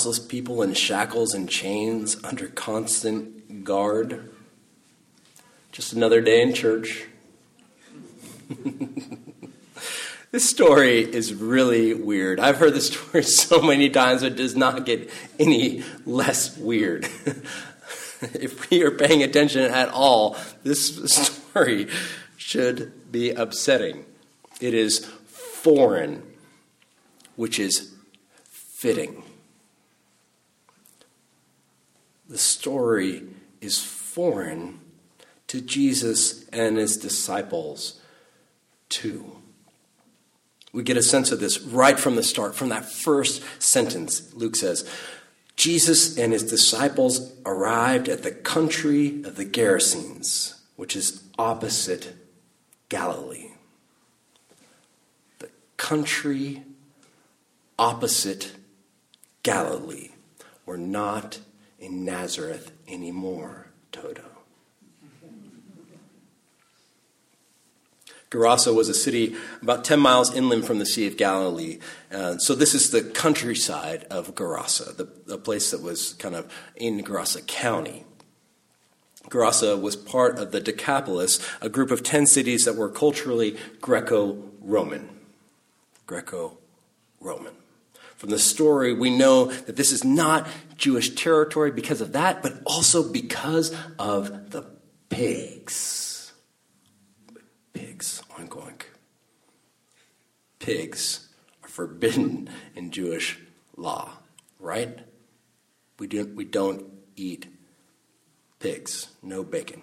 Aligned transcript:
houseless 0.00 0.18
people 0.18 0.62
in 0.62 0.72
shackles 0.72 1.34
and 1.34 1.46
chains 1.46 2.16
under 2.24 2.48
constant 2.48 3.64
guard. 3.64 4.32
Just 5.72 5.92
another 5.92 6.22
day 6.22 6.40
in 6.40 6.54
church. 6.54 7.04
this 10.32 10.48
story 10.48 11.00
is 11.00 11.34
really 11.34 11.92
weird. 11.92 12.40
I've 12.40 12.56
heard 12.56 12.72
this 12.72 12.86
story 12.94 13.22
so 13.24 13.60
many 13.60 13.90
times, 13.90 14.22
it 14.22 14.36
does 14.36 14.56
not 14.56 14.86
get 14.86 15.10
any 15.38 15.84
less 16.06 16.56
weird. 16.56 17.04
if 18.22 18.70
we 18.70 18.82
are 18.82 18.90
paying 18.90 19.22
attention 19.22 19.60
at 19.70 19.90
all, 19.90 20.34
this 20.62 20.96
story 21.12 21.88
should 22.38 23.12
be 23.12 23.32
upsetting. 23.32 24.06
It 24.62 24.72
is 24.72 25.04
foreign, 25.04 26.22
which 27.36 27.60
is 27.60 27.92
fitting. 28.48 29.24
The 32.30 32.38
story 32.38 33.24
is 33.60 33.82
foreign 33.82 34.78
to 35.48 35.60
Jesus 35.60 36.48
and 36.50 36.76
his 36.76 36.96
disciples, 36.96 38.00
too. 38.88 39.36
We 40.72 40.84
get 40.84 40.96
a 40.96 41.02
sense 41.02 41.32
of 41.32 41.40
this 41.40 41.60
right 41.60 41.98
from 41.98 42.14
the 42.14 42.22
start, 42.22 42.54
from 42.54 42.68
that 42.68 42.88
first 42.88 43.42
sentence. 43.60 44.32
Luke 44.32 44.54
says, 44.54 44.88
Jesus 45.56 46.16
and 46.16 46.32
his 46.32 46.48
disciples 46.48 47.32
arrived 47.44 48.08
at 48.08 48.22
the 48.22 48.30
country 48.30 49.24
of 49.24 49.34
the 49.34 49.44
Gerasenes, 49.44 50.54
which 50.76 50.94
is 50.94 51.24
opposite 51.36 52.14
Galilee. 52.88 53.48
The 55.40 55.50
country 55.76 56.62
opposite 57.76 58.52
Galilee. 59.42 60.10
We're 60.64 60.76
not 60.76 61.40
in 61.80 62.04
Nazareth 62.04 62.72
anymore, 62.86 63.68
Toto. 63.90 64.22
Gerasa 68.30 68.72
was 68.72 68.88
a 68.88 68.94
city 68.94 69.34
about 69.60 69.84
10 69.84 69.98
miles 69.98 70.32
inland 70.32 70.64
from 70.64 70.78
the 70.78 70.86
Sea 70.86 71.08
of 71.08 71.16
Galilee. 71.16 71.80
Uh, 72.12 72.38
so, 72.38 72.54
this 72.54 72.74
is 72.74 72.90
the 72.90 73.02
countryside 73.02 74.06
of 74.08 74.36
Gerasa, 74.36 74.96
the, 74.96 75.08
the 75.26 75.36
place 75.36 75.72
that 75.72 75.82
was 75.82 76.12
kind 76.14 76.36
of 76.36 76.52
in 76.76 77.02
Gerasa 77.02 77.44
County. 77.44 78.04
Gerasa 79.24 79.80
was 79.80 79.96
part 79.96 80.38
of 80.38 80.52
the 80.52 80.60
Decapolis, 80.60 81.40
a 81.60 81.68
group 81.68 81.90
of 81.90 82.04
10 82.04 82.26
cities 82.26 82.64
that 82.64 82.76
were 82.76 82.88
culturally 82.88 83.58
Greco 83.80 84.50
Roman. 84.60 85.08
Greco 86.06 86.58
Roman. 87.20 87.54
From 88.20 88.28
the 88.28 88.38
story, 88.38 88.92
we 88.92 89.08
know 89.08 89.46
that 89.46 89.76
this 89.76 89.92
is 89.92 90.04
not 90.04 90.46
Jewish 90.76 91.14
territory 91.14 91.70
because 91.70 92.02
of 92.02 92.12
that, 92.12 92.42
but 92.42 92.60
also 92.66 93.10
because 93.10 93.74
of 93.98 94.50
the 94.50 94.66
pigs 95.08 96.34
pigs, 97.72 98.22
oink 98.36 98.50
oink. 98.50 98.82
Pigs 100.58 101.30
are 101.62 101.68
forbidden 101.70 102.50
in 102.76 102.90
Jewish 102.90 103.38
law, 103.74 104.10
right? 104.58 104.98
We, 105.98 106.06
don't, 106.06 106.34
we 106.34 106.44
don't 106.44 106.84
eat 107.16 107.46
pigs, 108.58 109.08
no 109.22 109.42
bacon. 109.42 109.80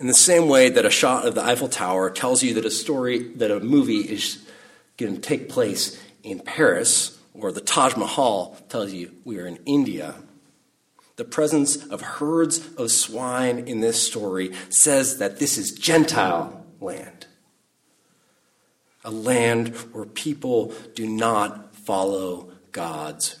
In 0.00 0.06
the 0.06 0.14
same 0.14 0.48
way 0.48 0.70
that 0.70 0.86
a 0.86 0.90
shot 0.90 1.26
of 1.26 1.34
the 1.34 1.44
Eiffel 1.44 1.68
Tower 1.68 2.08
tells 2.08 2.42
you 2.42 2.54
that 2.54 2.64
a 2.64 2.70
story, 2.70 3.34
that 3.34 3.50
a 3.50 3.60
movie 3.60 4.00
is 4.00 4.42
going 4.96 5.14
to 5.14 5.20
take 5.20 5.50
place 5.50 6.02
in 6.26 6.40
Paris, 6.40 7.18
or 7.34 7.52
the 7.52 7.60
Taj 7.60 7.96
Mahal 7.96 8.56
tells 8.68 8.92
you 8.92 9.12
we 9.24 9.38
are 9.38 9.46
in 9.46 9.60
India, 9.64 10.16
the 11.14 11.24
presence 11.24 11.86
of 11.86 12.02
herds 12.02 12.74
of 12.74 12.90
swine 12.90 13.60
in 13.60 13.80
this 13.80 14.02
story 14.02 14.52
says 14.68 15.18
that 15.18 15.38
this 15.38 15.56
is 15.56 15.70
Gentile 15.70 16.66
land. 16.80 17.26
A 19.04 19.10
land 19.10 19.68
where 19.92 20.04
people 20.04 20.74
do 20.94 21.06
not 21.06 21.74
follow 21.76 22.50
God's 22.72 23.38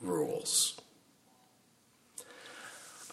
rules. 0.00 0.80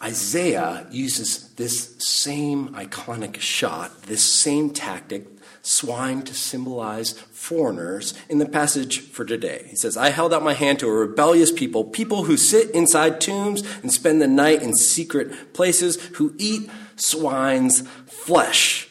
Isaiah 0.00 0.86
uses 0.90 1.54
this 1.54 1.96
same 1.98 2.68
iconic 2.68 3.40
shot, 3.40 4.02
this 4.02 4.22
same 4.22 4.70
tactic 4.70 5.35
swine 5.66 6.22
to 6.22 6.32
symbolize 6.32 7.12
foreigners 7.12 8.14
in 8.28 8.38
the 8.38 8.46
passage 8.46 9.00
for 9.00 9.24
today. 9.24 9.66
He 9.68 9.76
says, 9.76 9.96
I 9.96 10.10
held 10.10 10.32
out 10.32 10.44
my 10.44 10.54
hand 10.54 10.78
to 10.78 10.88
a 10.88 10.92
rebellious 10.92 11.50
people, 11.50 11.84
people 11.84 12.24
who 12.24 12.36
sit 12.36 12.70
inside 12.70 13.20
tombs 13.20 13.62
and 13.82 13.92
spend 13.92 14.22
the 14.22 14.28
night 14.28 14.62
in 14.62 14.74
secret 14.74 15.52
places, 15.54 16.00
who 16.16 16.34
eat 16.38 16.70
swine's 16.94 17.82
flesh 18.06 18.88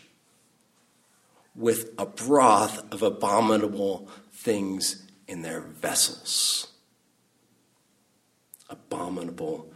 with 1.55 1.93
a 1.97 2.05
broth 2.05 2.91
of 2.93 3.01
abominable 3.01 4.09
things 4.33 5.07
in 5.27 5.43
their 5.43 5.61
vessels. 5.61 6.67
Abominable 8.69 9.71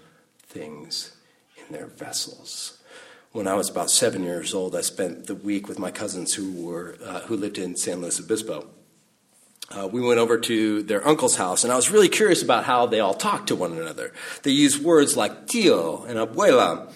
things 0.48 1.16
in 1.56 1.74
their 1.74 1.88
vessels 1.88 2.79
when 3.32 3.48
I 3.48 3.54
was 3.54 3.70
about 3.70 3.92
seven 3.92 4.24
years 4.24 4.54
old, 4.54 4.76
I 4.76 4.82
spent 4.82 5.28
the 5.28 5.36
week 5.36 5.68
with 5.68 5.78
my 5.78 5.92
cousins 5.92 6.34
who 6.34 6.66
were 6.66 6.98
uh, 7.04 7.22
who 7.22 7.38
lived 7.38 7.58
in 7.58 7.76
San 7.76 8.02
Luis 8.02 8.20
Obispo. 8.20 8.68
Uh, 9.72 9.88
we 9.88 10.02
went 10.02 10.20
over 10.20 10.40
to 10.40 10.82
their 10.82 11.08
uncle's 11.08 11.36
house, 11.36 11.64
and 11.64 11.72
I 11.72 11.76
was 11.76 11.92
really 11.92 12.10
curious 12.10 12.42
about 12.42 12.64
how 12.64 12.88
they 12.88 13.00
all 13.00 13.14
talked 13.14 13.48
to 13.50 13.56
one 13.56 13.78
another. 13.78 14.14
They 14.42 14.52
used 14.52 14.84
words 14.84 15.16
like 15.16 15.46
tío 15.46 16.08
and 16.08 16.18
abuela, 16.18 16.92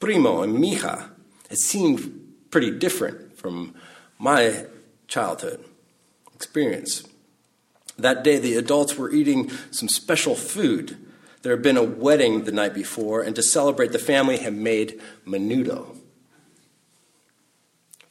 primo 0.00 0.42
and 0.42 0.56
mija. 0.56 1.10
It 1.50 1.58
seemed 1.58 2.48
pretty 2.50 2.70
different 2.70 3.36
from 3.36 3.74
my 4.18 4.64
childhood 5.06 5.62
experience. 6.34 7.04
That 7.98 8.24
day, 8.24 8.38
the 8.38 8.56
adults 8.56 8.96
were 8.96 9.12
eating 9.12 9.50
some 9.70 9.88
special 9.88 10.34
food 10.34 10.96
there 11.44 11.52
had 11.52 11.62
been 11.62 11.76
a 11.76 11.82
wedding 11.82 12.44
the 12.44 12.52
night 12.52 12.72
before, 12.72 13.20
and 13.20 13.36
to 13.36 13.42
celebrate, 13.42 13.92
the 13.92 13.98
family 13.98 14.38
had 14.38 14.54
made 14.54 14.98
menudo. 15.26 15.94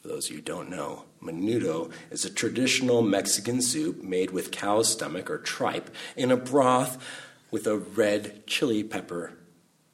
For 0.04 0.08
those 0.08 0.28
of 0.28 0.32
you 0.34 0.38
who 0.38 0.44
don't 0.44 0.70
know, 0.70 1.06
menudo 1.20 1.92
is 2.12 2.26
a 2.26 2.30
traditional 2.30 3.02
Mexican 3.02 3.64
soup 3.64 4.04
made 4.04 4.30
with 4.30 4.52
cow's 4.52 4.92
stomach 4.92 5.32
or 5.32 5.40
tripe 5.40 5.90
in 6.16 6.30
a 6.30 6.38
broth 6.38 7.04
with 7.50 7.66
a 7.66 7.76
red 7.76 8.46
chili 8.46 8.84
pepper 8.84 9.34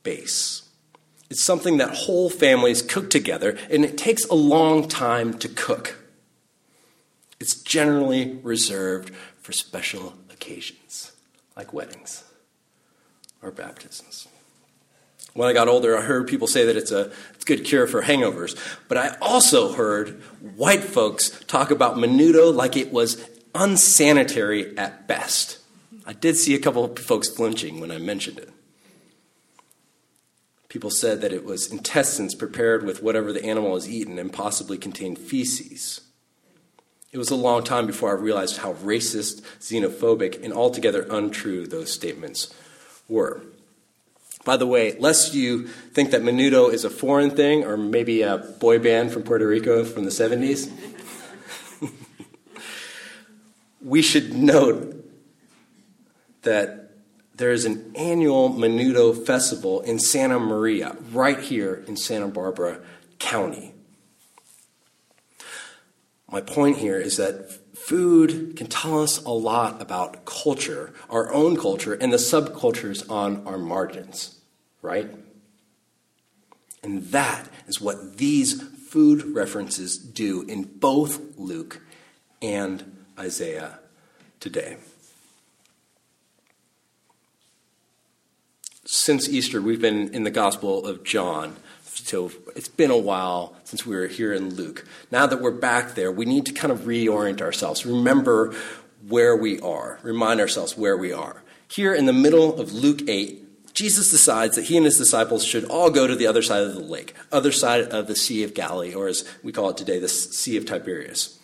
base. 0.04 0.64
It's 1.30 1.42
something 1.42 1.78
that 1.78 1.96
whole 1.96 2.30
families 2.30 2.82
cook 2.82 3.10
together, 3.10 3.58
and 3.72 3.86
it 3.86 3.98
takes 3.98 4.26
a 4.26 4.36
long 4.36 4.86
time 4.90 5.38
to 5.38 5.48
cook. 5.48 5.96
It's 7.40 7.56
generally 7.64 8.38
reserved 8.44 9.16
for 9.42 9.54
special 9.54 10.16
occasions, 10.30 11.14
like 11.56 11.72
weddings 11.72 12.26
or 13.42 13.52
baptisms. 13.52 14.28
When 15.34 15.48
I 15.48 15.54
got 15.54 15.68
older, 15.68 15.98
I 15.98 16.02
heard 16.02 16.28
people 16.28 16.48
say 16.48 16.66
that 16.66 16.76
it's 16.76 16.92
a, 16.92 17.12
it's 17.34 17.46
good 17.46 17.64
cure 17.64 17.88
for 17.88 18.02
hangovers. 18.02 18.58
But 18.88 18.98
I 18.98 19.16
also 19.22 19.74
heard 19.74 20.22
white 20.56 20.84
folks 20.84 21.30
talk 21.46 21.72
about 21.72 21.96
menudo 21.96 22.54
like 22.54 22.76
it 22.76 22.92
was 22.92 23.24
unsanitary 23.54 24.78
at 24.78 25.08
best. 25.08 25.60
I 26.06 26.14
did 26.14 26.38
see 26.38 26.56
a 26.56 26.60
couple 26.60 26.84
of 26.84 26.98
folks 26.98 27.30
flinching 27.30 27.80
when 27.80 27.92
I 27.92 28.00
mentioned 28.00 28.40
it. 28.40 28.50
People 30.68 30.92
said 30.92 31.22
that 31.22 31.34
it 31.34 31.46
was 31.46 31.72
intestines 31.72 32.36
prepared 32.36 32.86
with 32.86 33.02
whatever 33.02 33.34
the 33.34 33.44
animal 33.44 33.74
has 33.74 33.90
eaten 33.90 34.20
and 34.20 34.32
possibly 34.32 34.78
contained 34.78 35.18
feces. 35.18 36.02
It 37.12 37.18
was 37.18 37.32
a 37.32 37.36
long 37.36 37.64
time 37.64 37.88
before 37.88 38.10
I 38.10 38.22
realized 38.22 38.58
how 38.58 38.74
racist, 38.74 39.42
xenophobic, 39.60 40.44
and 40.44 40.54
altogether 40.54 41.08
untrue 41.10 41.66
those 41.66 41.92
statements 41.92 42.54
were. 43.10 43.42
By 44.46 44.56
the 44.56 44.66
way, 44.66 44.98
lest 45.00 45.34
you 45.34 45.68
think 45.68 46.12
that 46.12 46.22
Menudo 46.22 46.72
is 46.72 46.86
a 46.86 46.90
foreign 46.90 47.32
thing 47.32 47.66
or 47.66 47.76
maybe 47.76 48.22
a 48.22 48.38
boy 48.38 48.80
band 48.80 49.12
from 49.12 49.24
Puerto 49.24 49.46
Rico 49.46 49.84
from 49.84 50.06
the 50.06 50.12
70s, 50.12 50.72
we 53.82 54.02
should 54.02 54.34
note 54.34 54.96
that 56.44 56.92
there 57.36 57.52
is 57.52 57.66
an 57.66 57.94
annual 57.96 58.50
Menudo 58.50 59.26
festival 59.26 59.82
in 59.82 60.00
Santa 60.00 60.40
Maria, 60.40 60.96
right 61.12 61.40
here 61.40 61.84
in 61.88 61.96
Santa 61.96 62.28
Barbara 62.28 62.80
County. 63.18 63.74
My 66.32 66.42
point 66.42 66.78
here 66.78 67.00
is 67.00 67.18
that 67.18 67.60
food 67.80 68.56
can 68.56 68.68
tell 68.68 69.02
us 69.02 69.24
a 69.24 69.30
lot 69.30 69.82
about 69.82 70.26
culture, 70.26 70.94
our 71.10 71.34
own 71.34 71.58
culture, 71.58 71.94
and 71.94 72.14
the 72.14 72.18
subcultures 72.18 73.10
on 73.10 73.46
our 73.48 73.58
margins, 73.58 74.40
right? 74.82 75.10
And 76.84 77.04
that 77.08 77.50
is 77.68 77.82
what 77.82 78.18
these 78.18 78.62
food 78.62 79.24
references 79.36 79.98
do 79.98 80.44
in 80.44 80.64
both 80.64 81.38
Luke 81.38 81.82
and 82.42 82.98
Isaiah 83.18 83.80
today. 84.40 84.78
Since 88.86 89.30
Easter, 89.30 89.62
we've 89.62 89.82
been 89.82 90.14
in 90.14 90.24
the 90.24 90.32
Gospel 90.32 90.86
of 90.86 91.04
John, 91.04 91.58
so 92.06 92.32
it's 92.56 92.68
been 92.68 92.92
a 92.92 92.98
while 92.98 93.56
since 93.64 93.86
we 93.86 93.96
were 93.96 94.08
here 94.08 94.34
in 94.34 94.56
Luke. 94.56 94.86
Now 95.12 95.28
that 95.28 95.42
we're 95.42 95.52
back 95.52 95.96
there, 95.96 96.12
we 96.12 96.26
need 96.26 96.46
to 96.48 96.54
kind 96.54 96.72
of 96.72 96.82
reorient 96.82 97.42
ourselves, 97.42 97.86
remember 97.86 98.56
where 99.08 99.36
we 99.36 99.60
are, 99.60 100.00
remind 100.04 100.40
ourselves 100.40 100.78
where 100.78 100.98
we 100.98 101.14
are. 101.14 101.44
Here 101.68 101.94
in 101.94 102.06
the 102.06 102.14
middle 102.14 102.60
of 102.60 102.74
Luke 102.74 103.08
8, 103.08 103.74
Jesus 103.74 104.12
decides 104.12 104.56
that 104.56 104.66
he 104.66 104.76
and 104.76 104.86
his 104.86 104.98
disciples 104.98 105.46
should 105.46 105.66
all 105.66 105.90
go 105.90 106.08
to 106.08 106.16
the 106.16 106.28
other 106.28 106.42
side 106.42 106.64
of 106.64 106.74
the 106.74 106.82
lake, 106.82 107.14
other 107.32 107.52
side 107.52 107.82
of 107.82 108.08
the 108.08 108.16
Sea 108.16 108.44
of 108.44 108.54
Galilee, 108.54 108.94
or 108.94 109.08
as 109.08 109.24
we 109.44 109.52
call 109.52 109.70
it 109.70 109.78
today, 109.78 110.00
the 110.00 110.10
Sea 110.10 110.58
of 110.58 110.66
Tiberias. 110.66 111.40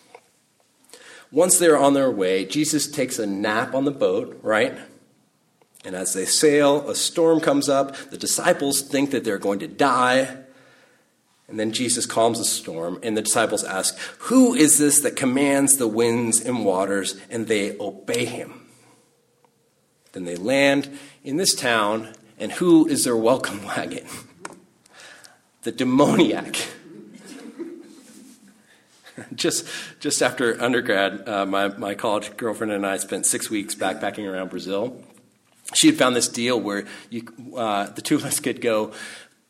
Once 1.30 1.58
they're 1.58 1.78
on 1.78 1.94
their 1.94 2.10
way, 2.10 2.44
Jesus 2.44 2.90
takes 2.90 3.18
a 3.18 3.26
nap 3.26 3.74
on 3.74 3.84
the 3.84 3.90
boat, 3.90 4.38
right? 4.42 4.76
And 5.84 5.94
as 5.94 6.14
they 6.14 6.24
sail, 6.24 6.88
a 6.90 6.94
storm 6.94 7.40
comes 7.40 7.68
up. 7.68 7.96
The 8.10 8.18
disciples 8.18 8.82
think 8.82 9.12
that 9.12 9.24
they're 9.24 9.38
going 9.38 9.60
to 9.60 9.68
die. 9.68 10.36
And 11.48 11.60
then 11.60 11.72
Jesus 11.72 12.06
calms 12.06 12.38
the 12.38 12.44
storm, 12.44 12.98
and 13.02 13.16
the 13.16 13.22
disciples 13.22 13.62
ask, 13.62 13.96
Who 14.18 14.54
is 14.54 14.78
this 14.78 15.00
that 15.00 15.14
commands 15.14 15.76
the 15.76 15.86
winds 15.86 16.40
and 16.40 16.64
waters? 16.64 17.16
And 17.30 17.46
they 17.46 17.78
obey 17.78 18.24
him. 18.24 18.66
Then 20.12 20.24
they 20.24 20.36
land 20.36 20.98
in 21.22 21.36
this 21.36 21.54
town, 21.54 22.14
and 22.38 22.52
who 22.52 22.86
is 22.86 23.04
their 23.04 23.16
welcome 23.16 23.64
wagon? 23.64 24.06
The 25.62 25.70
demoniac. 25.70 26.56
just, 29.34 29.66
just 30.00 30.22
after 30.22 30.60
undergrad, 30.60 31.28
uh, 31.28 31.46
my, 31.46 31.68
my 31.68 31.94
college 31.94 32.36
girlfriend 32.36 32.72
and 32.72 32.84
I 32.84 32.96
spent 32.96 33.24
six 33.24 33.50
weeks 33.50 33.76
backpacking 33.76 34.28
around 34.28 34.50
Brazil 34.50 35.00
she 35.74 35.88
had 35.88 35.96
found 35.96 36.14
this 36.14 36.28
deal 36.28 36.60
where 36.60 36.86
you, 37.10 37.26
uh, 37.56 37.88
the 37.90 38.02
two 38.02 38.14
of 38.14 38.24
us 38.24 38.40
could 38.40 38.60
go 38.60 38.92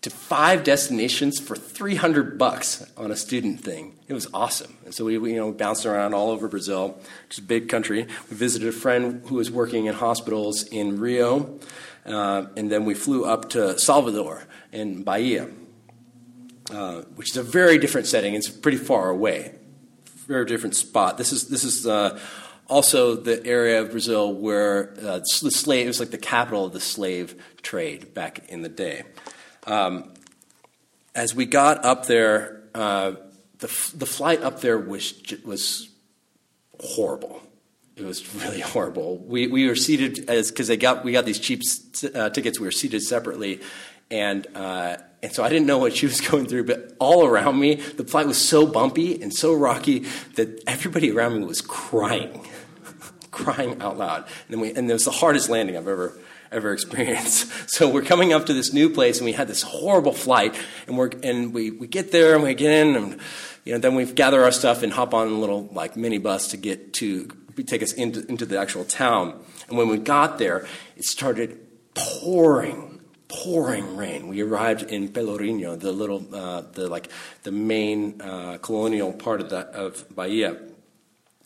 to 0.07 0.11
five 0.11 0.63
destinations 0.63 1.41
for 1.41 1.57
300 1.57 2.39
bucks 2.39 2.89
on 2.97 3.11
a 3.11 3.17
student 3.17 3.61
thing. 3.61 3.93
It 4.07 4.13
was 4.15 4.29
awesome. 4.33 4.77
And 4.85 4.95
so 4.95 5.05
we, 5.05 5.19
we 5.19 5.33
you 5.33 5.39
know, 5.39 5.51
bounced 5.51 5.85
around 5.85 6.15
all 6.15 6.31
over 6.31 6.47
Brazil, 6.47 6.91
which 7.27 7.33
is 7.33 7.39
a 7.39 7.43
big 7.43 7.69
country. 7.69 8.07
We 8.31 8.37
visited 8.37 8.69
a 8.69 8.73
friend 8.73 9.21
who 9.27 9.35
was 9.35 9.51
working 9.51 9.87
in 9.87 9.95
hospitals 9.95 10.63
in 10.63 11.01
Rio, 11.01 11.59
uh, 12.05 12.47
and 12.57 12.71
then 12.71 12.85
we 12.85 12.95
flew 12.95 13.25
up 13.25 13.51
to 13.51 13.77
Salvador 13.81 14.47
in 14.71 15.03
Bahia, 15.03 15.49
uh, 16.71 17.01
which 17.17 17.33
is 17.33 17.37
a 17.37 17.43
very 17.43 17.77
different 17.77 18.07
setting. 18.07 18.35
It's 18.35 18.49
pretty 18.49 18.79
far 18.79 19.11
away, 19.11 19.57
very 20.29 20.47
different 20.47 20.77
spot. 20.77 21.19
This 21.19 21.33
is 21.33 21.49
this 21.49 21.65
is 21.65 21.85
uh, 21.85 22.17
also 22.69 23.17
the 23.17 23.45
area 23.45 23.81
of 23.81 23.91
Brazil 23.91 24.33
where 24.33 24.95
uh, 25.03 25.19
the 25.43 25.51
slave 25.51 25.87
it 25.87 25.89
was 25.89 25.99
like 25.99 26.13
the 26.13 26.17
capital 26.17 26.65
of 26.65 26.73
the 26.73 26.79
slave 26.79 27.35
trade 27.63 28.15
back 28.15 28.49
in 28.49 28.63
the 28.63 28.69
day. 28.69 29.03
Um, 29.67 30.13
as 31.15 31.35
we 31.35 31.47
got 31.47 31.85
up 31.85 32.07
there, 32.07 32.63
uh, 32.75 33.13
the 33.59 33.67
the 33.95 34.07
flight 34.07 34.43
up 34.43 34.61
there 34.61 34.79
was 34.79 35.15
was 35.45 35.89
horrible. 36.81 37.43
It 37.97 38.05
was 38.05 38.35
really 38.35 38.61
horrible. 38.73 39.19
We 39.19 39.47
we 39.49 39.67
were 39.67 39.77
seated 39.77 40.29
as 40.31 40.51
because 40.51 40.69
they 40.69 40.77
got 40.77 41.05
we 41.05 41.13
got 41.13 41.25
these 41.25 41.41
cheap 41.41 41.63
uh, 42.15 42.31
tickets. 42.31 42.61
We 42.61 42.67
were 42.67 42.73
seated 42.73 43.03
separately, 43.03 43.61
and 44.11 44.47
uh, 44.55 44.99
and 45.23 45.33
so 45.33 45.43
I 45.43 45.49
didn't 45.49 45.67
know 45.67 45.79
what 45.79 45.97
she 45.97 46.07
was 46.07 46.21
going 46.21 46.47
through. 46.47 46.65
But 46.65 46.95
all 46.99 47.27
around 47.27 47.59
me, 47.59 47.77
the 47.77 48.05
flight 48.05 48.27
was 48.27 48.39
so 48.39 48.67
bumpy 48.67 49.21
and 49.21 49.35
so 49.35 49.55
rocky 49.55 50.01
that 50.35 50.63
everybody 50.67 51.11
around 51.11 51.41
me 51.41 51.47
was 51.47 51.61
crying 51.61 52.47
crying 53.31 53.81
out 53.81 53.99
loud. 53.99 54.23
And, 54.23 54.51
then 54.51 54.61
we, 54.61 54.73
and 54.75 54.89
it 54.89 54.93
was 54.93 55.05
the 55.05 55.11
hardest 55.11 55.49
landing 55.49 55.77
I've 55.77 55.89
ever 55.89 56.19
ever 56.51 56.73
experienced. 56.73 57.53
So 57.69 57.91
we're 57.91 58.03
coming 58.03 58.33
up 58.33 58.47
to 58.47 58.55
this 58.55 58.73
new 58.73 58.89
place, 58.89 59.19
and 59.19 59.27
we 59.27 59.33
had 59.33 59.49
this 59.49 59.61
horrible 59.61 60.13
flight, 60.13 60.57
and 60.87 60.97
we're 60.97 61.11
and 61.23 61.53
we, 61.53 61.71
we 61.71 61.87
get 61.87 62.11
there 62.11 62.35
and 62.35 62.43
we 62.43 62.55
get 62.55 62.71
in, 62.71 62.97
and 62.97 63.21
you 63.65 63.73
know 63.73 63.79
then 63.79 63.95
we 63.95 64.05
gather 64.07 64.43
our 64.45 64.53
stuff 64.53 64.83
and 64.83 64.93
hop 64.93 65.13
on 65.13 65.27
a 65.29 65.39
little 65.39 65.69
like 65.73 65.95
minibus 65.95 66.51
to 66.51 66.57
get 66.57 66.95
to 66.95 67.29
take 67.67 67.83
us 67.83 67.93
into 67.93 68.25
into 68.29 68.47
the 68.47 68.59
actual 68.59 68.85
town. 68.85 69.39
And 69.69 69.77
when 69.77 69.89
we 69.89 69.99
got 69.99 70.39
there, 70.39 70.67
it 70.97 71.05
started 71.05 71.59
pouring, 71.95 73.01
pouring 73.29 73.97
rain. 73.97 74.29
We 74.29 74.43
arrived 74.43 74.83
in 74.85 75.09
Pelourinho, 75.09 75.79
the 75.79 75.93
little 75.93 76.25
uh, 76.35 76.63
the 76.73 76.89
like 76.89 77.11
the 77.43 77.53
main 77.53 78.21
uh, 78.21 78.59
colonial 78.63 79.13
part 79.13 79.41
of 79.41 79.51
the, 79.51 79.59
of 79.59 80.05
Bahia. 80.15 80.57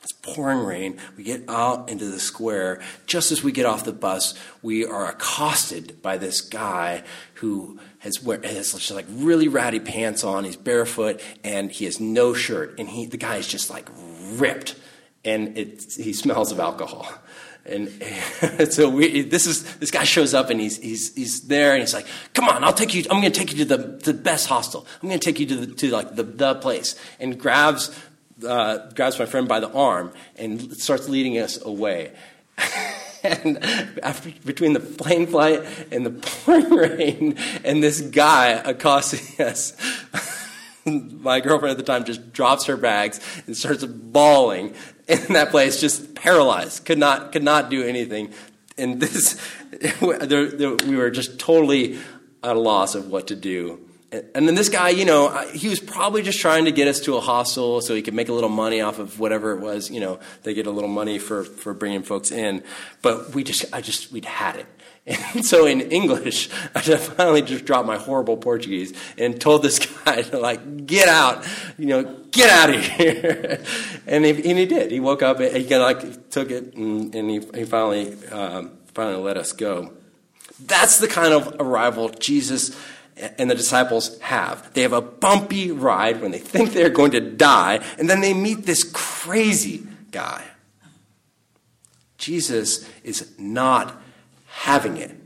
It's 0.02 0.12
pouring 0.12 0.61
rain. 0.61 0.99
We 1.19 1.25
get 1.25 1.44
out 1.49 1.91
into 1.91 2.06
the 2.06 2.20
square. 2.20 2.81
Just 3.06 3.32
as 3.32 3.43
we 3.43 3.52
get 3.52 3.67
off 3.67 3.85
the 3.85 3.93
bus, 3.93 4.35
we 4.62 4.85
are 4.85 5.11
accosted 5.11 6.00
by 6.00 6.17
this 6.17 6.41
guy 6.41 7.02
who 7.35 7.79
has, 7.99 8.17
has 8.17 8.73
just 8.73 8.91
like 8.91 9.06
really 9.11 9.47
ratty 9.47 9.81
pants 9.81 10.25
on. 10.25 10.44
He's 10.44 10.56
barefoot 10.56 11.20
and 11.44 11.70
he 11.70 11.85
has 11.85 12.00
no 12.00 12.32
shirt. 12.32 12.79
And 12.79 12.88
he, 12.88 13.05
the 13.05 13.19
guy 13.19 13.37
is 13.37 13.47
just 13.47 13.69
like 13.69 13.91
ripped. 14.32 14.75
And 15.23 15.58
it, 15.58 15.93
he 15.93 16.14
smells 16.14 16.50
of 16.50 16.61
alcohol. 16.61 17.06
And 17.67 17.91
so 18.73 18.88
we, 18.88 19.20
this 19.20 19.47
is 19.47 19.76
this 19.76 19.91
guy 19.91 20.05
shows 20.05 20.32
up 20.32 20.49
and 20.49 20.58
he's 20.58 20.79
he's 20.79 21.14
he's 21.14 21.43
there 21.43 21.73
and 21.73 21.81
he's 21.81 21.93
like, 21.93 22.06
"Come 22.32 22.49
on, 22.49 22.64
I'll 22.64 22.73
take 22.73 22.94
you. 22.94 23.05
I'm 23.11 23.20
going 23.20 23.32
to 23.32 23.38
take 23.38 23.52
you 23.52 23.64
to 23.64 23.76
the 23.76 23.76
the 23.76 24.14
best 24.14 24.47
hostel. 24.47 24.87
I'm 25.02 25.08
going 25.11 25.20
to 25.20 25.25
take 25.25 25.38
you 25.38 25.47
to 25.47 25.56
the, 25.56 25.75
to 25.75 25.91
like 25.91 26.17
the 26.17 26.23
the 26.23 26.55
place." 26.55 26.99
And 27.19 27.38
grabs 27.38 27.94
uh, 28.44 28.90
grabs 28.94 29.19
my 29.19 29.26
friend 29.26 29.48
by 29.48 29.60
the 29.60 29.70
arm 29.72 30.12
and 30.37 30.76
starts 30.76 31.08
leading 31.08 31.38
us 31.38 31.62
away. 31.64 32.12
and 33.22 33.59
after, 34.02 34.32
between 34.44 34.73
the 34.73 34.80
plane 34.80 35.26
flight 35.26 35.64
and 35.90 36.06
the 36.06 36.11
pouring 36.44 36.70
rain 36.70 37.38
and 37.64 37.82
this 37.82 38.00
guy 38.00 38.49
accosting 38.49 39.44
us, 39.44 39.76
my 40.85 41.40
girlfriend 41.40 41.73
at 41.73 41.76
the 41.76 41.82
time 41.82 42.04
just 42.04 42.32
drops 42.32 42.64
her 42.66 42.76
bags 42.76 43.20
and 43.47 43.56
starts 43.56 43.85
bawling 43.85 44.75
in 45.06 45.35
that 45.35 45.50
place, 45.50 45.80
just 45.80 46.14
paralyzed, 46.14 46.85
could 46.85 46.99
not 46.99 47.32
could 47.32 47.42
not 47.42 47.68
do 47.70 47.82
anything. 47.82 48.32
And 48.78 49.00
this, 49.00 49.38
we 50.00 50.97
were 50.97 51.11
just 51.11 51.38
totally 51.38 51.99
at 52.42 52.56
a 52.56 52.59
loss 52.59 52.94
of 52.94 53.11
what 53.11 53.26
to 53.26 53.37
do. 53.37 53.89
And 54.12 54.49
then 54.49 54.57
this 54.57 54.69
guy, 54.69 54.88
you 54.88 55.05
know, 55.05 55.29
he 55.52 55.69
was 55.69 55.79
probably 55.79 56.23
just 56.23 56.40
trying 56.40 56.64
to 56.64 56.73
get 56.73 56.88
us 56.88 56.99
to 57.00 57.17
a 57.17 57.21
hostel 57.21 57.81
so 57.81 57.95
he 57.95 58.02
could 58.02 58.14
make 58.14 58.29
a 58.29 58.33
little 58.33 58.50
money 58.50 58.81
off 58.81 58.99
of 58.99 59.21
whatever 59.21 59.52
it 59.52 59.61
was. 59.61 59.88
You 59.88 60.00
know, 60.00 60.19
they 60.43 60.52
get 60.52 60.67
a 60.67 60.71
little 60.71 60.88
money 60.88 61.21
for, 61.21 61.45
for 61.45 61.75
bringing 61.75 62.02
folks 62.02 62.33
in. 62.33 62.64
But 63.02 63.35
we 63.35 63.45
just, 63.45 63.73
I 63.73 63.81
just, 63.81 64.11
we'd 64.11 64.25
had 64.25 64.57
it. 64.57 64.67
And 65.35 65.45
so 65.45 65.67
in 65.67 65.81
English, 65.81 66.50
I 66.75 66.81
finally 66.81 67.43
just 67.43 67.64
dropped 67.64 67.87
my 67.87 67.97
horrible 67.97 68.37
Portuguese 68.37 68.93
and 69.17 69.40
told 69.40 69.62
this 69.62 69.79
guy 70.05 70.23
to 70.23 70.38
like, 70.38 70.87
get 70.87 71.09
out, 71.09 71.47
you 71.79 71.87
know, 71.87 72.02
get 72.31 72.50
out 72.50 72.71
of 72.71 72.81
here. 72.85 73.62
and, 74.07 74.25
he, 74.25 74.31
and 74.31 74.59
he 74.59 74.67
did. 74.67 74.90
He 74.90 75.00
woke 75.00 75.23
up, 75.23 75.40
and 75.40 75.57
he 75.57 75.62
kind 75.64 75.83
of 75.83 76.05
like 76.05 76.31
took 76.31 76.50
it, 76.50 76.75
and, 76.75 77.14
and 77.14 77.31
he, 77.31 77.40
he 77.55 77.64
finally, 77.64 78.14
um, 78.26 78.73
finally 78.95 79.23
let 79.23 79.37
us 79.37 79.52
go. 79.52 79.93
That's 80.67 80.99
the 80.99 81.09
kind 81.09 81.33
of 81.33 81.57
arrival 81.59 82.11
Jesus 82.11 82.76
and 83.21 83.50
the 83.50 83.55
disciples 83.55 84.19
have. 84.21 84.73
They 84.75 84.83
have 84.83 84.93
a 84.93 85.00
bumpy 85.00 85.71
ride 85.71 86.21
when 86.21 86.31
they 86.31 86.39
think 86.39 86.73
they're 86.73 86.91
going 86.91 87.12
to 87.12 87.21
die, 87.21 87.85
and 87.99 88.09
then 88.09 88.21
they 88.21 88.35
meet 88.35 88.67
this 88.67 88.85
crazy 88.85 89.87
guy. 90.11 90.45
Jesus 92.19 92.89
is 93.03 93.33
not 93.39 94.00
having 94.47 94.97
it. 94.97 95.17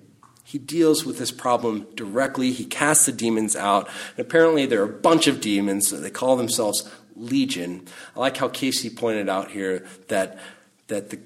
He 0.45 0.59
deals 0.59 1.05
with 1.05 1.19
this 1.19 1.33
problem 1.33 1.89
directly. 1.97 2.53
He 2.53 2.65
casts 2.65 3.07
the 3.07 3.13
demons 3.13 3.57
out. 3.57 3.89
And 4.17 4.25
apparently, 4.25 4.67
there 4.67 4.83
are 4.83 4.89
a 4.89 5.01
bunch 5.01 5.27
of 5.27 5.41
demons. 5.41 5.89
So 5.89 5.97
they 5.97 6.11
call 6.11 6.37
themselves 6.37 6.89
Legion. 7.17 7.89
I 8.15 8.21
like 8.21 8.37
how 8.37 8.49
Casey 8.49 8.89
pointed 8.89 9.29
out 9.29 9.51
here 9.51 9.85
that, 10.07 10.39
that 10.87 11.11
the 11.11 11.19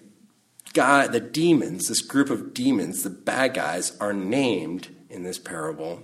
guy, 0.72 1.08
the 1.08 1.20
demons, 1.20 1.88
this 1.88 2.00
group 2.00 2.30
of 2.30 2.54
demons, 2.54 3.02
the 3.02 3.10
bad 3.10 3.52
guys, 3.52 3.94
are 4.00 4.14
named 4.14 4.88
in 5.10 5.24
this 5.24 5.38
parable 5.38 6.02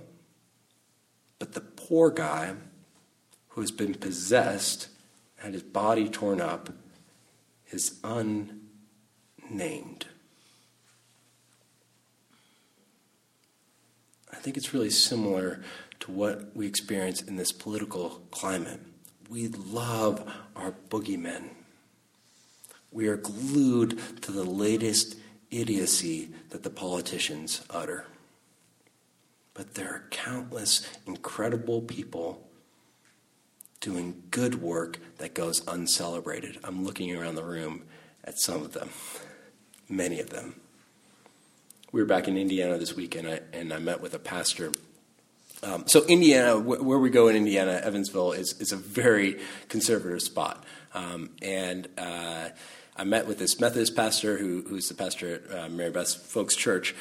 but 1.45 1.53
the 1.53 1.61
poor 1.61 2.09
guy 2.09 2.55
who 3.49 3.61
has 3.61 3.69
been 3.69 3.93
possessed 3.93 4.87
and 5.43 5.53
his 5.53 5.61
body 5.61 6.09
torn 6.09 6.41
up 6.41 6.71
is 7.69 7.99
unnamed. 8.03 8.57
I 14.33 14.37
think 14.37 14.57
it's 14.57 14.73
really 14.73 14.89
similar 14.89 15.63
to 15.99 16.11
what 16.11 16.55
we 16.55 16.65
experience 16.65 17.21
in 17.21 17.35
this 17.35 17.51
political 17.51 18.23
climate. 18.31 18.79
We 19.29 19.49
love 19.49 20.27
our 20.55 20.73
boogeymen. 20.89 21.49
We 22.91 23.07
are 23.07 23.17
glued 23.17 23.99
to 24.23 24.31
the 24.31 24.43
latest 24.43 25.15
idiocy 25.51 26.29
that 26.49 26.63
the 26.63 26.71
politicians 26.71 27.63
utter. 27.69 28.07
But 29.55 29.73
there 29.73 29.87
are 29.89 30.03
countless 30.11 30.87
incredible 31.07 31.81
people 31.81 32.45
doing 33.79 34.23
good 34.29 34.61
work 34.61 34.99
that 35.17 35.33
goes 35.33 35.65
uncelebrated. 35.67 36.59
I'm 36.63 36.83
looking 36.83 37.15
around 37.15 37.35
the 37.35 37.43
room 37.43 37.83
at 38.23 38.37
some 38.37 38.61
of 38.61 38.73
them, 38.73 38.89
many 39.89 40.19
of 40.19 40.29
them. 40.29 40.55
we 41.91 42.01
were 42.01 42.07
back 42.07 42.27
in 42.27 42.37
Indiana 42.37 42.77
this 42.77 42.95
weekend, 42.95 43.27
and 43.27 43.41
I, 43.53 43.57
and 43.57 43.73
I 43.73 43.79
met 43.79 44.01
with 44.01 44.13
a 44.13 44.19
pastor. 44.19 44.71
Um, 45.63 45.85
so 45.87 46.03
Indiana, 46.05 46.55
wh- 46.59 46.85
where 46.85 46.99
we 46.99 47.09
go 47.09 47.27
in 47.29 47.35
Indiana, 47.35 47.79
Evansville 47.83 48.33
is 48.33 48.59
is 48.59 48.71
a 48.73 48.75
very 48.75 49.39
conservative 49.69 50.21
spot, 50.21 50.65
um, 50.93 51.29
and 51.41 51.87
uh, 51.97 52.49
I 52.97 53.03
met 53.03 53.27
with 53.27 53.39
this 53.39 53.59
Methodist 53.59 53.95
pastor 53.95 54.37
who, 54.37 54.63
who's 54.67 54.89
the 54.89 54.95
pastor 54.95 55.35
at 55.35 55.57
uh, 55.57 55.69
Mary 55.69 55.91
Beth 55.91 56.13
Folks 56.13 56.55
Church, 56.55 56.95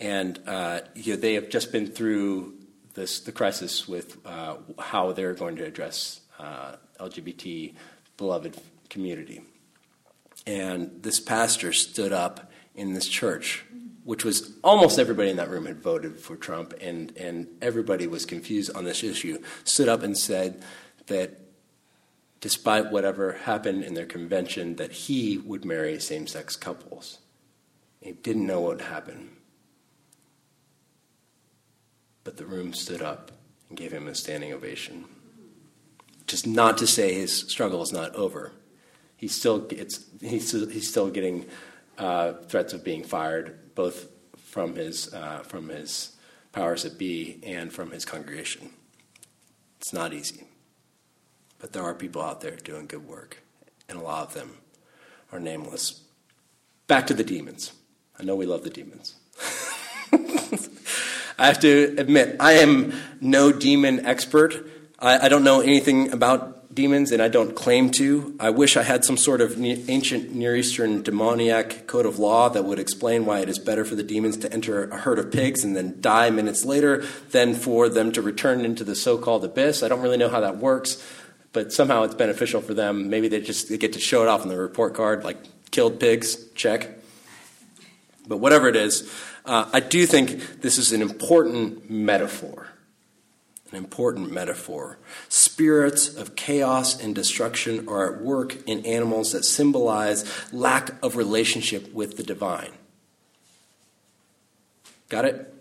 and 0.00 0.40
uh, 0.46 0.80
you 0.94 1.14
know, 1.14 1.20
they 1.20 1.34
have 1.34 1.50
just 1.50 1.70
been 1.70 1.86
through 1.86 2.54
this 2.94 3.20
the 3.20 3.32
crisis 3.32 3.86
with 3.86 4.16
uh, 4.26 4.56
how 4.78 5.12
they're 5.12 5.34
going 5.34 5.56
to 5.56 5.64
address 5.64 6.20
uh, 6.38 6.76
LGBT 6.98 7.74
beloved 8.16 8.56
community. 8.88 9.42
And 10.46 11.02
this 11.02 11.20
pastor 11.20 11.72
stood 11.72 12.12
up 12.12 12.50
in 12.74 12.94
this 12.94 13.06
church, 13.06 13.64
which 14.04 14.24
was 14.24 14.52
almost 14.64 14.98
everybody 14.98 15.30
in 15.30 15.36
that 15.36 15.50
room 15.50 15.66
had 15.66 15.82
voted 15.82 16.18
for 16.18 16.36
Trump, 16.36 16.74
and, 16.80 17.16
and 17.16 17.46
everybody 17.60 18.06
was 18.06 18.24
confused 18.24 18.74
on 18.74 18.84
this 18.84 19.04
issue, 19.04 19.38
stood 19.64 19.88
up 19.88 20.02
and 20.02 20.16
said 20.16 20.62
that 21.06 21.40
despite 22.40 22.90
whatever 22.90 23.32
happened 23.32 23.84
in 23.84 23.94
their 23.94 24.06
convention, 24.06 24.76
that 24.76 24.92
he 24.92 25.36
would 25.38 25.64
marry 25.64 26.00
same 26.00 26.26
sex 26.26 26.56
couples. 26.56 27.18
He 28.00 28.12
didn't 28.12 28.46
know 28.46 28.60
what 28.60 28.78
would 28.78 28.86
happen. 28.86 29.36
But 32.24 32.36
the 32.36 32.46
room 32.46 32.72
stood 32.72 33.02
up 33.02 33.32
and 33.68 33.78
gave 33.78 33.92
him 33.92 34.08
a 34.08 34.14
standing 34.14 34.52
ovation. 34.52 35.06
Just 36.26 36.46
not 36.46 36.78
to 36.78 36.86
say 36.86 37.14
his 37.14 37.32
struggle 37.32 37.82
is 37.82 37.92
not 37.92 38.14
over. 38.14 38.52
He 39.16 39.28
still 39.28 39.58
gets, 39.58 40.04
he's, 40.20 40.52
he's 40.52 40.88
still 40.88 41.10
getting 41.10 41.46
uh, 41.98 42.32
threats 42.48 42.72
of 42.72 42.84
being 42.84 43.04
fired, 43.04 43.74
both 43.74 44.08
from 44.36 44.74
his, 44.74 45.12
uh, 45.12 45.40
from 45.40 45.68
his 45.68 46.16
powers 46.52 46.82
that 46.82 46.98
be 46.98 47.40
and 47.42 47.72
from 47.72 47.90
his 47.90 48.04
congregation. 48.04 48.70
It's 49.78 49.92
not 49.92 50.12
easy. 50.12 50.44
But 51.58 51.72
there 51.72 51.82
are 51.82 51.94
people 51.94 52.22
out 52.22 52.40
there 52.40 52.56
doing 52.56 52.86
good 52.86 53.06
work, 53.06 53.42
and 53.88 53.98
a 53.98 54.02
lot 54.02 54.28
of 54.28 54.34
them 54.34 54.56
are 55.30 55.38
nameless. 55.38 56.02
Back 56.86 57.06
to 57.08 57.14
the 57.14 57.24
demons. 57.24 57.72
I 58.18 58.24
know 58.24 58.34
we 58.34 58.46
love 58.46 58.64
the 58.64 58.70
demons. 58.70 59.14
I 61.40 61.46
have 61.46 61.60
to 61.60 61.94
admit, 61.96 62.36
I 62.38 62.52
am 62.52 62.92
no 63.18 63.50
demon 63.50 64.04
expert. 64.04 64.54
I, 64.98 65.20
I, 65.20 65.28
don't 65.30 65.42
know 65.42 65.62
anything 65.62 66.12
about 66.12 66.74
demons, 66.74 67.12
and 67.12 67.22
I 67.22 67.28
don't 67.28 67.56
claim 67.56 67.88
to. 67.92 68.36
I 68.38 68.50
wish 68.50 68.76
I 68.76 68.82
had 68.82 69.06
some 69.06 69.16
sort 69.16 69.40
of 69.40 69.58
ancient 69.58 70.34
Near 70.34 70.54
Eastern 70.54 71.02
demoniac 71.02 71.86
code 71.86 72.04
of 72.04 72.18
law 72.18 72.50
that 72.50 72.66
would 72.66 72.78
explain 72.78 73.24
why 73.24 73.38
it 73.38 73.48
is 73.48 73.58
better 73.58 73.86
for 73.86 73.94
the 73.94 74.02
demons 74.02 74.36
to 74.36 74.52
enter 74.52 74.84
a 74.90 74.98
herd 74.98 75.18
of 75.18 75.32
pigs 75.32 75.64
and 75.64 75.74
then 75.74 75.96
die 76.02 76.28
minutes 76.28 76.66
later 76.66 77.06
than 77.30 77.54
for 77.54 77.88
them 77.88 78.12
to 78.12 78.20
return 78.20 78.66
into 78.66 78.84
the 78.84 78.94
so 78.94 79.16
called 79.16 79.42
abyss. 79.42 79.82
I 79.82 79.88
don't 79.88 80.02
really 80.02 80.18
know 80.18 80.28
how 80.28 80.40
that 80.40 80.58
works 80.58 81.02
but 81.52 81.72
somehow 81.72 82.04
it's 82.04 82.14
beneficial 82.14 82.60
for 82.60 82.74
them. 82.74 83.10
Maybe 83.10 83.26
they 83.26 83.40
just 83.40 83.68
they 83.68 83.76
get 83.76 83.94
to 83.94 83.98
show 83.98 84.22
it 84.22 84.28
off 84.28 84.42
on 84.42 84.48
the 84.48 84.56
report 84.56 84.94
card, 84.94 85.24
like 85.24 85.38
killed 85.72 85.98
pigs, 85.98 86.48
check. 86.54 86.99
But 88.26 88.38
whatever 88.38 88.68
it 88.68 88.76
is, 88.76 89.10
uh, 89.44 89.68
I 89.72 89.80
do 89.80 90.06
think 90.06 90.60
this 90.60 90.78
is 90.78 90.92
an 90.92 91.02
important 91.02 91.90
metaphor. 91.90 92.68
An 93.70 93.78
important 93.78 94.32
metaphor. 94.32 94.98
Spirits 95.28 96.14
of 96.14 96.34
chaos 96.34 97.00
and 97.00 97.14
destruction 97.14 97.88
are 97.88 98.12
at 98.12 98.20
work 98.20 98.56
in 98.66 98.84
animals 98.84 99.32
that 99.32 99.44
symbolize 99.44 100.24
lack 100.52 100.90
of 101.02 101.16
relationship 101.16 101.92
with 101.92 102.16
the 102.16 102.22
divine. 102.22 102.72
Got 105.08 105.24
it? 105.24 105.54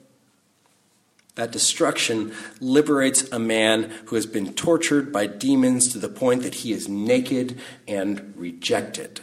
That 1.35 1.51
destruction 1.51 2.33
liberates 2.59 3.31
a 3.31 3.39
man 3.39 3.91
who 4.07 4.15
has 4.15 4.25
been 4.25 4.53
tortured 4.53 5.13
by 5.13 5.25
demons 5.25 5.91
to 5.93 5.99
the 5.99 6.09
point 6.09 6.43
that 6.43 6.55
he 6.55 6.73
is 6.73 6.89
naked 6.89 7.59
and 7.87 8.33
rejected. 8.35 9.21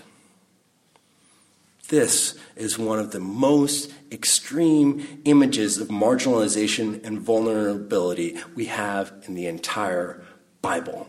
This 1.89 2.37
is 2.57 2.79
one 2.79 2.99
of 2.99 3.13
the 3.13 3.21
most 3.21 3.93
extreme 4.11 5.21
images 5.25 5.79
of 5.79 5.89
marginalization 5.89 7.05
and 7.05 7.21
vulnerability 7.21 8.37
we 8.55 8.67
have 8.67 9.13
in 9.27 9.35
the 9.35 9.47
entire 9.47 10.25
Bible. 10.63 11.09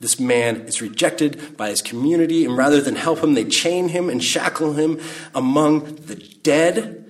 This 0.00 0.20
man 0.20 0.62
is 0.62 0.82
rejected 0.82 1.56
by 1.56 1.70
his 1.70 1.80
community, 1.80 2.44
and 2.44 2.56
rather 2.56 2.80
than 2.80 2.96
help 2.96 3.20
him, 3.20 3.32
they 3.32 3.44
chain 3.44 3.88
him 3.88 4.10
and 4.10 4.22
shackle 4.22 4.74
him 4.74 5.00
among 5.34 5.94
the 5.96 6.16
dead 6.16 7.06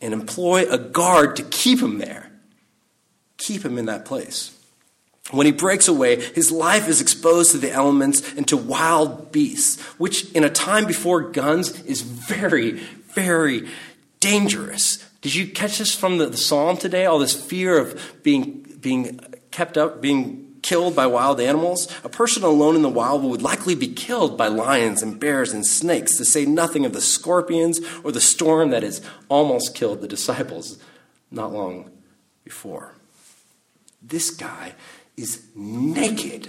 and 0.00 0.12
employ 0.12 0.68
a 0.68 0.78
guard 0.78 1.36
to 1.36 1.42
keep 1.44 1.80
him 1.80 1.98
there, 1.98 2.30
keep 3.38 3.64
him 3.64 3.78
in 3.78 3.86
that 3.86 4.04
place. 4.04 4.57
When 5.30 5.46
he 5.46 5.52
breaks 5.52 5.88
away, 5.88 6.20
his 6.20 6.50
life 6.50 6.88
is 6.88 7.00
exposed 7.00 7.52
to 7.52 7.58
the 7.58 7.70
elements 7.70 8.34
and 8.34 8.48
to 8.48 8.56
wild 8.56 9.30
beasts, 9.30 9.80
which 9.98 10.30
in 10.32 10.42
a 10.42 10.50
time 10.50 10.86
before 10.86 11.20
guns 11.20 11.82
is 11.82 12.00
very, 12.00 12.72
very 13.14 13.68
dangerous. 14.20 15.04
Did 15.20 15.34
you 15.34 15.46
catch 15.46 15.78
this 15.78 15.94
from 15.94 16.18
the, 16.18 16.26
the 16.26 16.36
psalm 16.36 16.76
today? 16.78 17.04
All 17.04 17.18
this 17.18 17.34
fear 17.34 17.78
of 17.78 18.22
being, 18.22 18.78
being 18.80 19.20
kept 19.50 19.76
up, 19.76 20.00
being 20.00 20.56
killed 20.62 20.96
by 20.96 21.06
wild 21.06 21.40
animals. 21.40 21.88
A 22.04 22.08
person 22.08 22.42
alone 22.42 22.76
in 22.76 22.82
the 22.82 22.88
wild 22.88 23.22
would 23.22 23.42
likely 23.42 23.74
be 23.74 23.88
killed 23.88 24.36
by 24.38 24.48
lions 24.48 25.02
and 25.02 25.20
bears 25.20 25.52
and 25.52 25.66
snakes, 25.66 26.16
to 26.16 26.24
say 26.24 26.44
nothing 26.46 26.84
of 26.84 26.92
the 26.92 27.00
scorpions 27.00 27.80
or 28.02 28.12
the 28.12 28.20
storm 28.20 28.70
that 28.70 28.82
has 28.82 29.02
almost 29.28 29.74
killed 29.74 30.00
the 30.00 30.08
disciples 30.08 30.78
not 31.30 31.52
long 31.52 31.90
before. 32.44 32.94
This 34.02 34.30
guy 34.30 34.74
is 35.18 35.42
naked, 35.54 36.48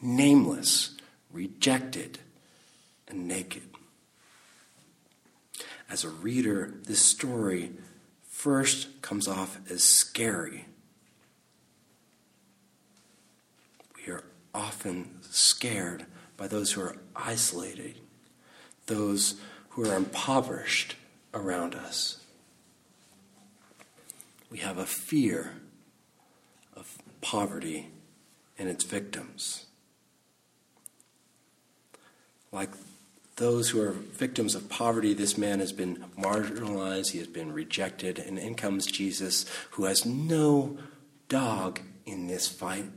nameless, 0.00 0.96
rejected, 1.32 2.18
and 3.08 3.26
naked. 3.26 3.62
As 5.90 6.04
a 6.04 6.08
reader, 6.08 6.72
this 6.84 7.00
story 7.00 7.72
first 8.28 9.02
comes 9.02 9.26
off 9.26 9.58
as 9.68 9.82
scary 9.82 10.66
We 14.06 14.12
are 14.12 14.24
often 14.54 15.18
scared 15.22 16.06
by 16.36 16.48
those 16.48 16.72
who 16.72 16.82
are 16.82 16.96
isolated, 17.16 17.98
those 18.86 19.36
who 19.70 19.88
are 19.88 19.96
impoverished 19.96 20.96
around 21.32 21.74
us. 21.74 22.18
We 24.50 24.58
have 24.58 24.78
a 24.78 24.86
fear 24.86 25.52
poverty 27.24 27.88
and 28.58 28.68
its 28.68 28.84
victims. 28.84 29.64
Like 32.52 32.68
those 33.36 33.70
who 33.70 33.80
are 33.80 33.92
victims 33.92 34.54
of 34.54 34.68
poverty, 34.68 35.14
this 35.14 35.38
man 35.38 35.58
has 35.58 35.72
been 35.72 36.04
marginalized, 36.18 37.10
he 37.10 37.18
has 37.18 37.26
been 37.26 37.52
rejected, 37.52 38.18
and 38.18 38.38
in 38.38 38.54
comes 38.54 38.86
Jesus, 38.86 39.46
who 39.70 39.84
has 39.86 40.04
no 40.04 40.76
dog 41.28 41.80
in 42.04 42.26
this 42.26 42.46
fight 42.46 42.90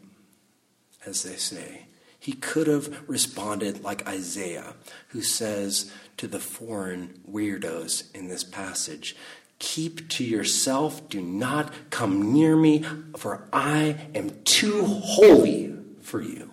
as 1.05 1.23
they 1.23 1.37
say. 1.37 1.85
He 2.19 2.33
could 2.33 2.67
have 2.67 3.09
responded 3.09 3.81
like 3.81 4.05
Isaiah, 4.05 4.73
who 5.09 5.21
says 5.21 5.89
to 6.17 6.27
the 6.27 6.39
foreign 6.39 7.21
weirdos 7.27 8.13
in 8.13 8.27
this 8.27 8.43
passage, 8.43 9.15
Keep 9.59 10.09
to 10.09 10.23
yourself, 10.23 11.09
do 11.09 11.21
not 11.21 11.73
come 11.89 12.31
near 12.33 12.55
me, 12.55 12.83
for 13.15 13.47
I 13.51 13.97
am 14.13 14.43
too 14.43 14.85
holy 14.85 15.75
for 16.01 16.21
you. 16.21 16.51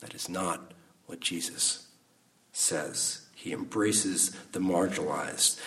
That 0.00 0.14
is 0.14 0.28
not 0.28 0.72
what 1.06 1.20
Jesus 1.20 1.86
says. 2.52 3.26
He 3.34 3.52
embraces 3.52 4.30
the 4.52 4.58
marginalized 4.58 5.58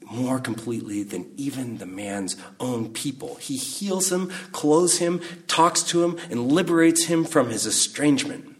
more 0.00 0.38
completely 0.38 1.02
than 1.02 1.32
even 1.36 1.78
the 1.78 1.86
man's 1.86 2.36
own 2.60 2.92
people. 2.92 3.34
He 3.36 3.56
heals 3.56 4.12
him, 4.12 4.28
clothes 4.52 4.98
him, 4.98 5.20
talks 5.48 5.82
to 5.84 6.04
him, 6.04 6.18
and 6.30 6.52
liberates 6.52 7.04
him 7.04 7.24
from 7.24 7.50
his 7.50 7.66
estrangement. 7.66 8.55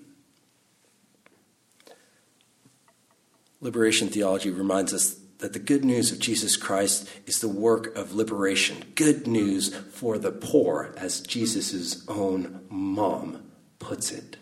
Liberation 3.66 4.06
theology 4.06 4.48
reminds 4.48 4.94
us 4.94 5.18
that 5.38 5.52
the 5.52 5.58
good 5.58 5.84
news 5.84 6.12
of 6.12 6.20
Jesus 6.20 6.56
Christ 6.56 7.08
is 7.26 7.40
the 7.40 7.48
work 7.48 7.96
of 7.96 8.14
liberation, 8.14 8.92
good 8.94 9.26
news 9.26 9.74
for 9.74 10.18
the 10.18 10.30
poor, 10.30 10.94
as 10.96 11.20
Jesus' 11.20 12.06
own 12.06 12.60
mom 12.70 13.42
puts 13.80 14.12
it. 14.12 14.36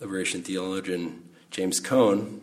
Liberation 0.00 0.42
theologian 0.42 1.22
James 1.50 1.80
Cone 1.80 2.40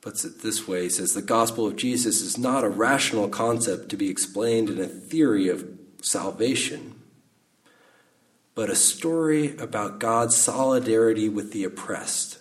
puts 0.00 0.24
it 0.24 0.42
this 0.42 0.68
way 0.68 0.84
he 0.84 0.90
says 0.90 1.12
the 1.12 1.22
gospel 1.22 1.66
of 1.66 1.76
jesus 1.76 2.20
is 2.20 2.36
not 2.36 2.64
a 2.64 2.68
rational 2.68 3.28
concept 3.28 3.88
to 3.88 3.96
be 3.96 4.08
explained 4.08 4.68
in 4.68 4.80
a 4.80 4.86
theory 4.86 5.48
of 5.48 5.64
salvation 6.00 7.01
but 8.54 8.70
a 8.70 8.76
story 8.76 9.56
about 9.56 9.98
God's 9.98 10.36
solidarity 10.36 11.28
with 11.28 11.52
the 11.52 11.64
oppressed. 11.64 12.38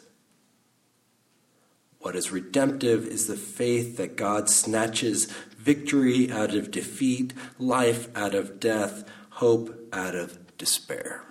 What 1.99 2.15
is 2.15 2.31
redemptive 2.31 3.05
is 3.05 3.27
the 3.27 3.37
faith 3.37 3.97
that 3.97 4.15
God 4.15 4.49
snatches 4.49 5.25
victory 5.57 6.31
out 6.31 6.55
of 6.55 6.71
defeat, 6.71 7.33
life 7.59 8.07
out 8.17 8.33
of 8.33 8.59
death, 8.59 9.03
hope 9.31 9.87
out 9.93 10.15
of 10.15 10.57
despair. 10.57 11.23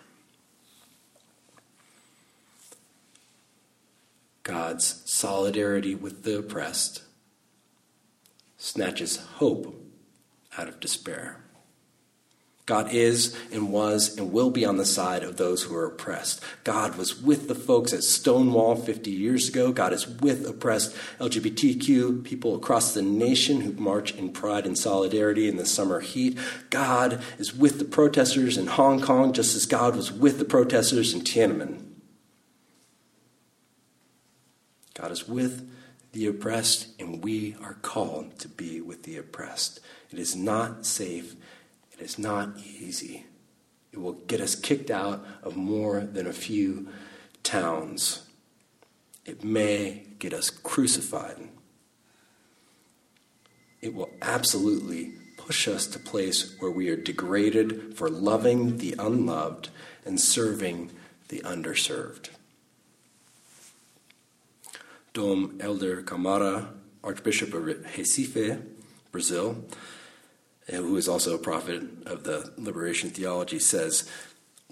God's 4.43 5.03
solidarity 5.05 5.95
with 5.95 6.23
the 6.23 6.39
oppressed 6.39 7.03
snatches 8.57 9.17
hope 9.17 9.75
out 10.57 10.69
of 10.69 10.81
despair. 10.81 11.43
God 12.71 12.95
is 12.95 13.37
and 13.51 13.73
was 13.73 14.17
and 14.17 14.31
will 14.31 14.51
be 14.51 14.65
on 14.65 14.77
the 14.77 14.85
side 14.85 15.25
of 15.25 15.37
those 15.37 15.65
who 15.65 15.75
are 15.75 15.87
oppressed. 15.87 16.41
God 16.63 16.95
was 16.95 17.21
with 17.21 17.49
the 17.49 17.55
folks 17.57 17.93
at 17.93 18.05
Stonewall 18.05 18.77
50 18.77 19.11
years 19.11 19.49
ago. 19.49 19.73
God 19.73 19.93
is 19.93 20.07
with 20.07 20.47
oppressed 20.47 20.95
LGBTQ 21.19 22.23
people 22.23 22.55
across 22.55 22.95
the 22.95 23.03
nation 23.03 23.63
who 23.63 23.73
march 23.73 24.15
in 24.15 24.33
pride 24.33 24.67
and 24.67 24.79
solidarity 24.79 25.49
in 25.49 25.57
the 25.57 25.67
summer 25.67 25.99
heat. 25.99 26.39
God 26.71 27.21
is 27.41 27.53
with 27.53 27.81
the 27.81 27.85
protesters 27.85 28.57
in 28.57 28.69
Hong 28.69 29.01
Kong 29.01 29.33
just 29.33 29.57
as 29.57 29.67
God 29.67 29.97
was 29.97 30.13
with 30.13 30.39
the 30.39 30.45
protesters 30.45 31.13
in 31.13 31.23
Tiananmen. 31.23 31.83
God 34.95 35.11
is 35.11 35.29
with 35.29 35.69
the 36.13 36.27
oppressed, 36.27 36.87
and 37.01 37.25
we 37.25 37.57
are 37.61 37.75
called 37.75 38.39
to 38.39 38.49
be 38.49 38.81
with 38.81 39.03
the 39.03 39.17
oppressed. 39.17 39.81
It 40.13 40.21
is 40.21 40.37
not 40.37 40.87
safe 40.87 41.35
it 42.01 42.05
is 42.05 42.19
not 42.19 42.57
easy. 42.59 43.27
It 43.93 44.01
will 44.01 44.15
get 44.15 44.41
us 44.41 44.55
kicked 44.55 44.91
out 44.91 45.25
of 45.43 45.57
more 45.57 46.01
than 46.01 46.27
a 46.27 46.33
few 46.33 46.89
towns. 47.43 48.27
It 49.27 49.45
may 49.45 50.07
get 50.19 50.33
us 50.33 50.49
crucified. 50.49 51.37
It 53.83 53.95
will 53.95 54.11
absolutely 54.23 55.13
push 55.37 55.69
us 55.69 55.87
to 55.89 55.99
place 55.99 56.57
where 56.59 56.71
we 56.71 56.89
are 56.89 56.97
degraded 56.97 57.97
for 57.97 58.09
loving 58.09 58.79
the 58.79 58.95
unloved 58.99 59.69
and 60.05 60.21
serving 60.21 60.91
the 61.29 61.41
underserved. 61.41 62.31
Dom 65.13 65.59
Helder 65.61 66.03
Camara, 66.03 66.71
Archbishop 67.03 67.53
of 67.53 67.65
Recife, 67.65 68.63
Brazil, 69.11 69.65
who 70.71 70.97
is 70.97 71.09
also 71.09 71.35
a 71.35 71.39
prophet 71.39 71.83
of 72.07 72.25
the 72.25 72.53
liberation 72.57 73.11
theology, 73.11 73.59
says, 73.59 74.09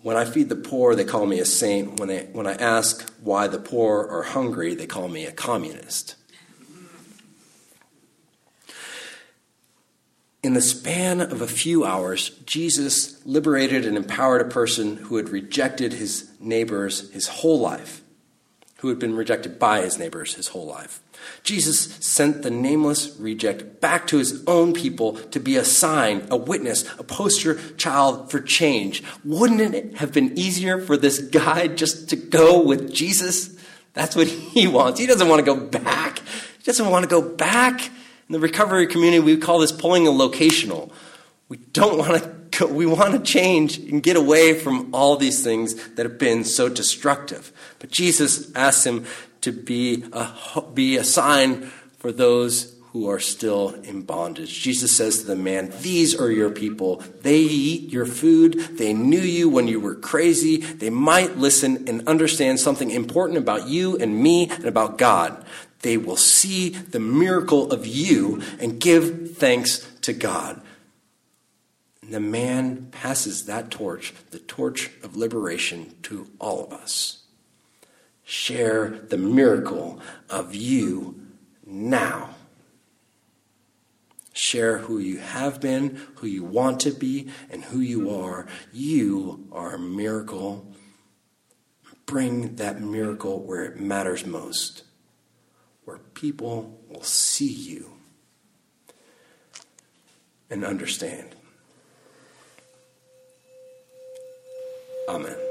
When 0.02 0.16
I 0.16 0.24
feed 0.24 0.48
the 0.48 0.56
poor, 0.56 0.94
they 0.94 1.04
call 1.04 1.26
me 1.26 1.40
a 1.40 1.44
saint. 1.44 1.98
When, 1.98 2.08
they, 2.08 2.24
when 2.32 2.46
I 2.46 2.54
ask 2.54 3.10
why 3.20 3.48
the 3.48 3.58
poor 3.58 4.06
are 4.08 4.22
hungry, 4.22 4.74
they 4.74 4.86
call 4.86 5.08
me 5.08 5.26
a 5.26 5.32
communist. 5.32 6.16
In 10.42 10.54
the 10.54 10.62
span 10.62 11.20
of 11.20 11.42
a 11.42 11.48
few 11.48 11.84
hours, 11.84 12.30
Jesus 12.46 13.24
liberated 13.26 13.84
and 13.84 13.96
empowered 13.96 14.40
a 14.40 14.48
person 14.48 14.96
who 14.96 15.16
had 15.16 15.30
rejected 15.30 15.92
his 15.92 16.30
neighbors 16.38 17.10
his 17.10 17.26
whole 17.26 17.58
life, 17.58 18.02
who 18.78 18.88
had 18.88 18.98
been 18.98 19.16
rejected 19.16 19.58
by 19.58 19.82
his 19.82 19.98
neighbors 19.98 20.34
his 20.34 20.48
whole 20.48 20.66
life. 20.66 21.00
Jesus 21.42 21.94
sent 21.96 22.42
the 22.42 22.50
nameless 22.50 23.16
reject 23.18 23.80
back 23.80 24.06
to 24.06 24.18
his 24.18 24.44
own 24.46 24.72
people 24.72 25.14
to 25.14 25.40
be 25.40 25.56
a 25.56 25.64
sign, 25.64 26.26
a 26.30 26.36
witness, 26.36 26.88
a 26.98 27.02
poster 27.02 27.56
child 27.74 28.30
for 28.30 28.40
change. 28.40 29.02
Wouldn't 29.24 29.60
it 29.60 29.96
have 29.96 30.12
been 30.12 30.38
easier 30.38 30.80
for 30.80 30.96
this 30.96 31.18
guy 31.18 31.66
just 31.66 32.08
to 32.10 32.16
go 32.16 32.62
with 32.62 32.92
Jesus? 32.92 33.58
That's 33.94 34.14
what 34.14 34.28
he 34.28 34.68
wants. 34.68 35.00
He 35.00 35.06
doesn't 35.06 35.28
want 35.28 35.44
to 35.44 35.54
go 35.54 35.56
back. 35.56 36.20
He 36.58 36.64
doesn't 36.64 36.88
want 36.88 37.02
to 37.02 37.08
go 37.08 37.20
back. 37.20 37.84
In 37.84 38.32
the 38.32 38.38
recovery 38.38 38.86
community, 38.86 39.20
we 39.20 39.36
call 39.38 39.58
this 39.58 39.72
pulling 39.72 40.06
a 40.06 40.10
locational. 40.10 40.92
We 41.48 41.56
don't 41.56 41.98
want 41.98 42.22
to 42.22 42.37
we 42.66 42.86
want 42.86 43.12
to 43.12 43.20
change 43.20 43.78
and 43.78 44.02
get 44.02 44.16
away 44.16 44.54
from 44.54 44.94
all 44.94 45.16
these 45.16 45.42
things 45.42 45.74
that 45.90 46.04
have 46.06 46.18
been 46.18 46.44
so 46.44 46.68
destructive. 46.68 47.52
But 47.78 47.90
Jesus 47.90 48.54
asks 48.54 48.84
him 48.84 49.06
to 49.42 49.52
be 49.52 50.04
a, 50.12 50.62
be 50.74 50.96
a 50.96 51.04
sign 51.04 51.70
for 51.98 52.12
those 52.12 52.74
who 52.92 53.08
are 53.08 53.20
still 53.20 53.70
in 53.84 54.02
bondage. 54.02 54.60
Jesus 54.60 54.96
says 54.96 55.20
to 55.20 55.26
the 55.26 55.36
man, 55.36 55.72
These 55.82 56.18
are 56.18 56.30
your 56.30 56.50
people. 56.50 57.02
They 57.22 57.38
eat 57.38 57.92
your 57.92 58.06
food. 58.06 58.54
They 58.54 58.94
knew 58.94 59.20
you 59.20 59.48
when 59.48 59.68
you 59.68 59.78
were 59.78 59.94
crazy. 59.94 60.56
They 60.56 60.90
might 60.90 61.36
listen 61.36 61.88
and 61.88 62.08
understand 62.08 62.60
something 62.60 62.90
important 62.90 63.38
about 63.38 63.68
you 63.68 63.96
and 63.98 64.20
me 64.22 64.48
and 64.50 64.64
about 64.64 64.96
God. 64.96 65.44
They 65.82 65.96
will 65.96 66.16
see 66.16 66.70
the 66.70 66.98
miracle 66.98 67.70
of 67.70 67.86
you 67.86 68.42
and 68.58 68.80
give 68.80 69.36
thanks 69.36 69.86
to 70.02 70.12
God. 70.12 70.60
And 72.08 72.14
the 72.14 72.20
man 72.20 72.88
passes 72.90 73.44
that 73.44 73.70
torch, 73.70 74.14
the 74.30 74.38
torch 74.38 74.90
of 75.02 75.14
liberation, 75.14 75.94
to 76.04 76.26
all 76.38 76.64
of 76.64 76.72
us 76.72 77.18
share 78.24 78.88
the 78.88 79.18
miracle 79.18 80.00
of 80.30 80.54
you 80.54 81.20
now. 81.66 82.30
Share 84.32 84.78
who 84.78 84.96
you 84.96 85.18
have 85.18 85.60
been, 85.60 86.00
who 86.14 86.26
you 86.26 86.44
want 86.44 86.80
to 86.80 86.92
be, 86.92 87.28
and 87.50 87.62
who 87.62 87.80
you 87.80 88.08
are. 88.18 88.46
You 88.72 89.46
are 89.52 89.74
a 89.74 89.78
miracle. 89.78 90.72
Bring 92.06 92.56
that 92.56 92.80
miracle 92.80 93.42
where 93.42 93.64
it 93.64 93.80
matters 93.80 94.24
most, 94.24 94.82
where 95.84 95.98
people 95.98 96.80
will 96.88 97.02
see 97.02 97.52
you 97.52 97.90
and 100.48 100.64
understand. 100.64 101.34
Amen. 105.08 105.47